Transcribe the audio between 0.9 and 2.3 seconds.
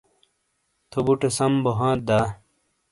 بوٹے سم بو ہانت دا؟